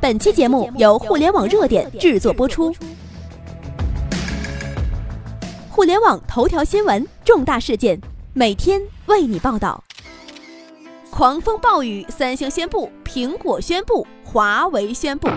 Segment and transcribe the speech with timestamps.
[0.00, 2.74] 本期节目由互联网热点制作播出。
[5.68, 8.00] 互联网头条新闻，重大事件，
[8.32, 9.84] 每天为你报道。
[11.10, 15.28] 狂风暴雨，三星宣布，苹果宣布，华为宣布。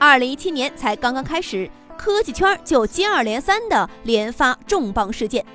[0.00, 5.46] 二零一七年才刚刚开始，科技圈就接二连三的连发重磅事件。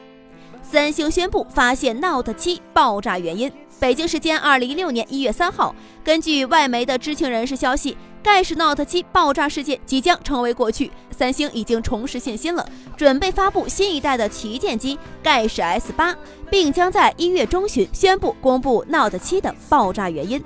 [0.61, 3.51] 三星宣布发现 Note 七爆炸原因。
[3.81, 10.91] 北京时间二零一六年一月三号，根据外媒的知情人士消息，盖世 Note 七爆炸事件即将成为过去。
[11.09, 12.63] 三星已经重拾信心了，
[12.95, 16.15] 准备发布新一代的旗舰机盖世 S 八，
[16.47, 20.43] 并将在一月中旬宣布公布 Note 七的爆炸原因。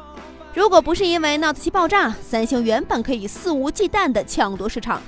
[0.54, 5.02] 如果不是因为 Note 七爆炸，三星原本可以肆无忌惮地抢夺市场，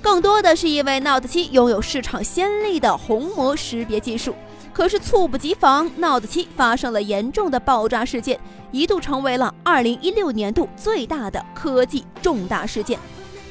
[0.00, 4.36] 更多的是因为 Note 七拥有市场先例的虹膜识别技术。
[4.72, 8.40] 可是猝不及防，Note 7发生了严重的爆炸事件，
[8.70, 12.98] 一度成为了2016年度最大的科技重大事件。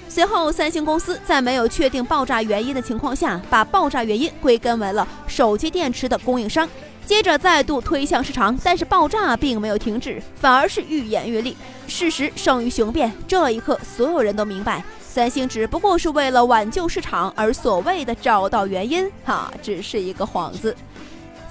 [0.09, 6.67] 随后，三星公司在没有确定爆炸原因的情况下，把爆炸原因归根为了手机电池的供应商，
[7.05, 8.57] 接着再度推向市场。
[8.63, 11.53] 但是爆炸并没有停止，反而是愈演愈烈。
[11.87, 20.75] 事实胜于雄辩，这一刻，所有人都明白，三星只不过是为了挽救市场，而所谓的找到原因，哈，只是一个幌子。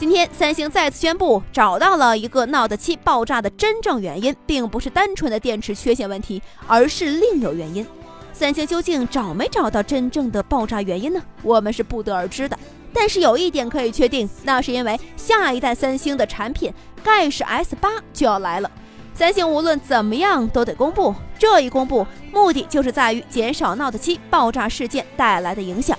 [0.00, 7.86] 今天，三星再次宣布找到了一个 Note 7爆炸的真正原因，并不是单纯的电池缺陷问题，而是另有原因。
[8.32, 11.22] 三星究竟找没找到真正的爆炸原因呢？
[11.42, 12.58] 我们是不得而知的。
[12.94, 16.72] 但是有一点可以确定，那是因为下一代三星的产品
[17.04, 18.70] 盖世 S 八就要来了。
[19.12, 25.94] 三星无论怎么样都得公布，这一公布目的就是在于减少 Note 7爆炸事件带来的影响。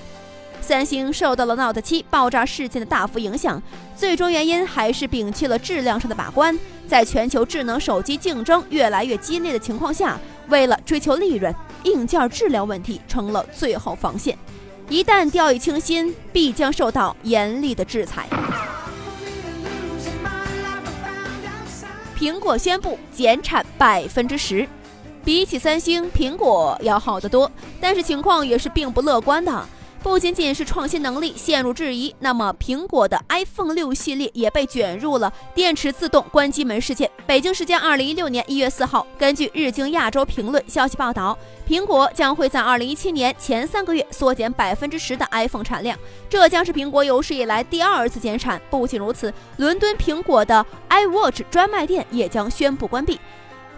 [0.61, 3.61] 三星受到了 Note 7爆炸事件的大幅影响，
[3.95, 6.57] 最终原因还是摒弃了质量上的把关。
[6.87, 14.37] 在全球智能手机竞争越来越激烈的情况下，为了追求利润，硬件质量问题成了最后防线。
[14.87, 18.27] 一旦掉以轻心，必将受到严厉的制裁。
[22.17, 24.67] 苹果宣布减产百分之十，
[25.25, 29.65] 比起三星，苹果要好得多，但是情况也是并不乐观的。
[30.03, 37.09] 不仅仅是创新能力陷入质疑，那么苹果的 iPhone 六系列也被卷入了电池自动关机门事件。
[37.27, 45.95] 北京时间二零一六年一月四号，根据日经亚洲评论消息报道，苹果将会在二零一七年前三个月缩减百分之十的 iPhone 产量，
[46.27, 48.59] 这将是苹果有史以来第二次减产。
[48.71, 53.19] 不仅如此，伦敦苹果的 iWatch 专卖店也将宣布关闭。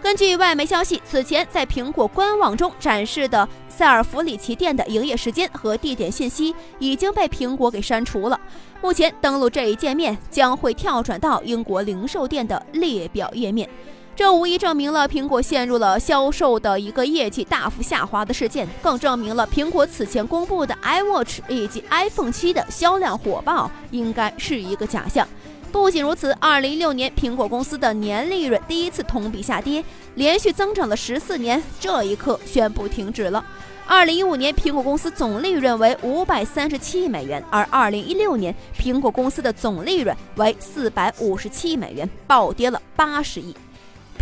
[0.04, 8.38] 根据外媒消息，此前在苹果官网中展示的塞尔弗里奇店的营业时间和地点信息已经被苹果给删除了。
[8.82, 13.66] 目前登录这一界面将会跳转到英国零售店的列表页面，
[14.14, 25.26] 这无疑证明了苹果陷入了销售的一个业绩大幅下滑的事件，更证明了苹果此前公布的 iWatch 以及 iPhone 七的销量火爆应该是一个假象。
[25.74, 33.44] 不仅如此，二零一六年苹果公司的年利润第一次同比下跌，连续增长了十四年，这一刻宣布停止了。
[33.84, 43.52] 二零一五年苹果公司总利润为五百三十七亿美元，而二零一六年苹果公司的总利润为四百五十七亿美元，暴跌了八十亿。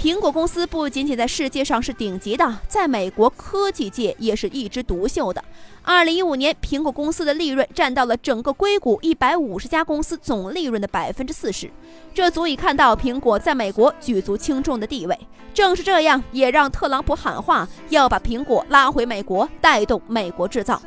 [0.03, 5.45] 苹果公司不仅仅在世界上是顶级的，在美国科技界也是一枝独秀的。
[5.81, 11.71] 二零一五年，苹果公司的利润占到了整个硅谷一百五十家公司总利润的百分之四十，
[12.13, 15.17] 这足以看到苹果在美国举足轻重的地位。
[15.55, 20.83] 正是这样，也让特朗普喊话要把苹果拉回美国，带动美国制造。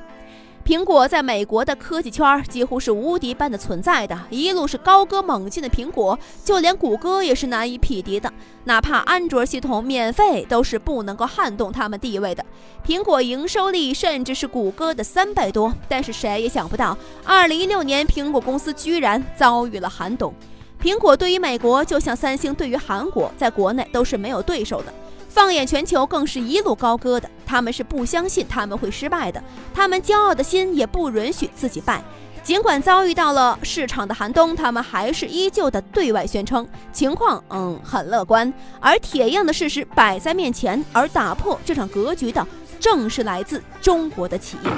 [0.66, 8.34] 苹果在美国的科技圈几乎是无敌般的存在的，一路是高歌猛进的苹果，就连谷歌也是难以匹敌的。
[8.64, 12.44] 哪怕安卓系统免费，都是不能够撼动他们地位的。
[12.84, 20.34] 苹果营收力甚至是谷歌的三倍多，但是谁也想不到，二零一六年苹果公司居然遭遇了寒冬。
[20.82, 24.92] 苹果对于美国，就像三星对于韩国，在国内都是没有对手的。
[25.30, 27.30] 放眼全球，更是一路高歌的。
[27.46, 29.44] 他们是不相信他们会失败的，
[29.74, 32.04] 他们骄傲的心也不允许自己败。
[32.44, 38.54] 尽管遭遇到了市场的寒冬，他们还是依旧的对外宣称情况嗯很乐观。
[38.80, 42.46] 而铁一样的事实摆在面前，而打破这场格局的，
[42.80, 44.70] 正是来自中国的企业。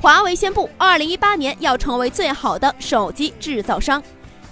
[0.00, 4.00] 华为宣布，二零一八年要成为最好的手机制造商。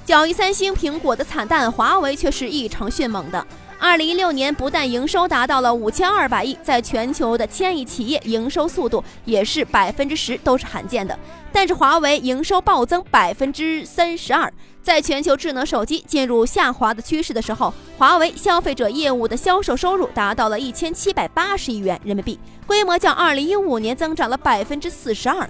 [0.05, 3.47] 小于三星、苹果的惨淡，华为却是异常迅猛的。
[3.81, 11.19] 二零一六年不但营收达到了五千二百亿，在全球的千亿企业营收速度也是百分之十，都是罕见的。
[11.51, 25.49] 但是华为营收暴增百分之三十二，在全球智能手机进入下滑的趋势的时候，华为消费者业务的销售收入达到了一千七百八十亿元人民币，规模较二零一五年增长了百分之四十二。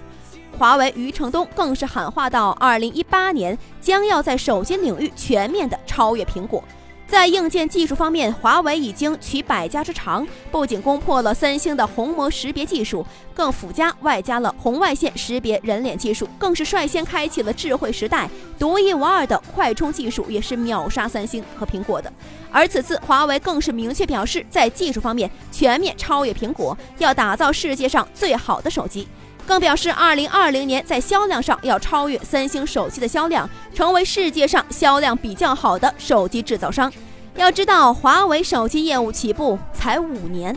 [0.57, 6.63] 华为余承东更是喊话到，二零一八年将要在手机领域全面的超越苹果。
[7.11, 22.11] 在硬件技术方面，华为已经取百家之长，不仅攻破了三星的虹膜识别技术，更附加外加了红外线识别人脸技术，更是率先开启了智慧时代，独一无二的快充技术也是秒杀三星和苹果的。
[22.49, 29.05] 而此次华为更是明确表示，在技术方面全面超越苹果，要打造世界上最好的手机。
[29.45, 36.91] 更表示，二零二零年在销量上要超越三星手机的销量，成为世界上销量比较好的手机制造商。
[37.35, 40.55] 要知道，华为手机业务起步才五年，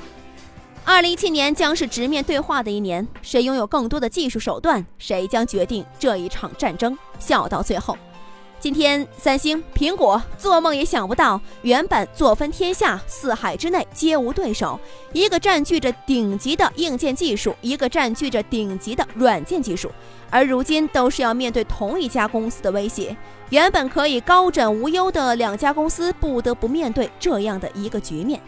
[0.84, 7.96] 二零一七年将是直面对话的一年，谁拥有更多的技术手段，谁将决定这一场战争，笑到最后。
[8.64, 14.81] 今天，三星、苹果做梦也想不到，原本坐分天下，四海之内皆无对手。
[15.12, 19.90] 一个占据着顶级的硬件技术，一个占据着顶级的软件技术，
[20.31, 23.14] 而如今都是要面对同一家公司的威胁。
[23.50, 28.40] 原本可以高枕无忧的两家公司，不得不面对这样的一个局面。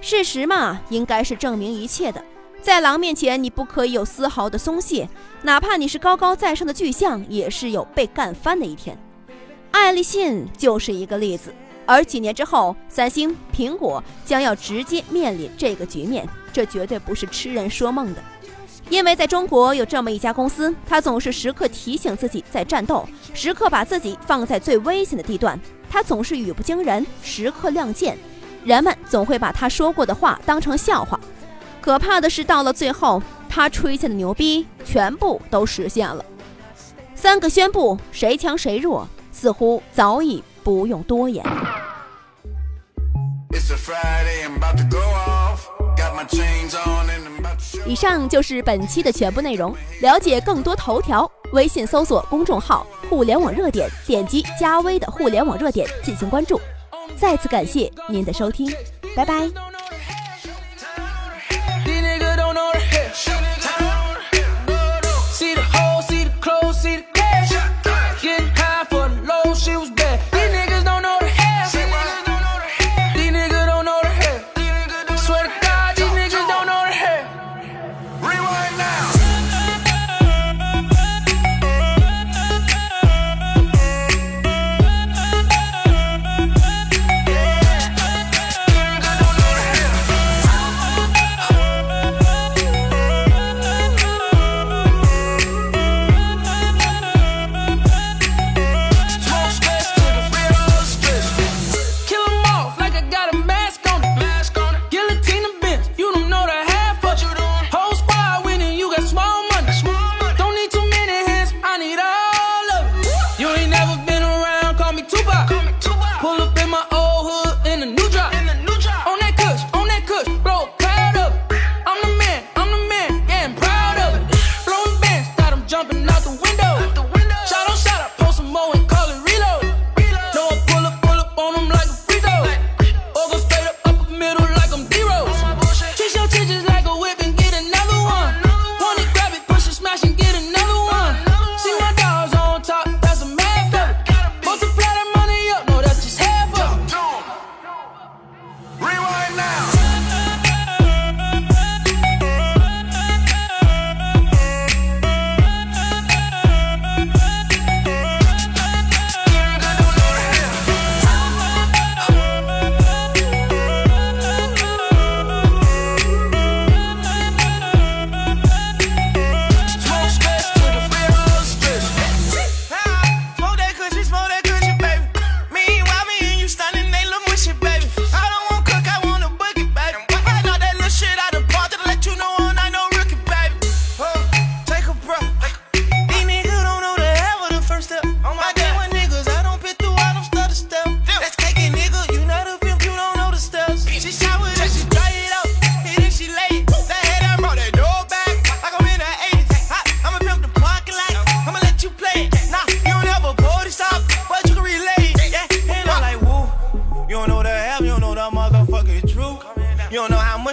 [0.00, 2.24] 事实嘛，应该是证明一切的。
[2.62, 5.08] 在狼面前，你不可以有丝毫的松懈，
[5.42, 8.96] 哪怕你是高高在上的巨象，也是有被干翻的一天。
[9.74, 11.52] 爱立信就是一个例子，
[11.84, 18.22] 而几年之后，三星、苹果将要直接面临这个局面，这绝对不是痴人说梦的。
[18.88, 23.04] 因为在中国有这么一家公司，它总是时刻提醒自己在战斗，
[23.34, 25.58] 时刻把自己放在最危险的地段，
[25.90, 28.16] 它总是语不惊人，时刻亮剑，
[28.64, 31.18] 人们总会把他说过的话当成笑话。
[31.80, 36.24] 可怕的是，到了最后，他吹下的牛逼全部都实现了。
[37.16, 39.08] 三个宣布谁强谁弱。
[39.44, 41.44] 似乎早已不用多言。
[47.84, 49.76] 以上就是本期的全部内容。
[50.00, 56.58] 了解更多头条，微信搜索公众号“互联网热点”，点击加微的“互联网热点”进行关注。
[57.14, 58.74] 再次感谢您的收听，
[59.14, 59.50] 拜拜。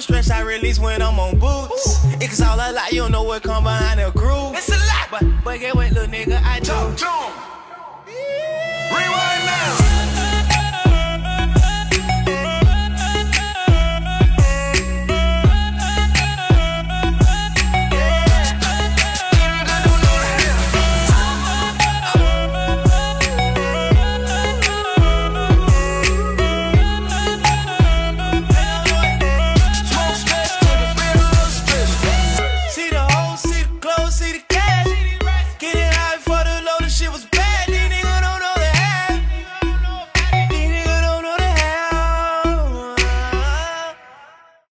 [0.02, 2.00] Much stress I release when I'm on boots.
[2.20, 4.56] It's all a lot, you don't know what come behind the groove.
[4.56, 6.81] It's a lot, but, but get what, little nigga, I do.